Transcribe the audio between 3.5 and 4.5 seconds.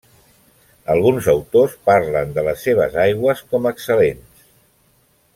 om excel·lents.